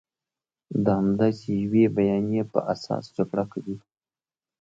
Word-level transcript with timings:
د 0.83 0.85
همداسې 0.99 1.49
یوې 1.63 1.85
بیانیې 1.97 2.43
په 2.51 2.59
اساس 2.73 3.03
جګړه 3.15 3.45
کوي. 3.51 3.77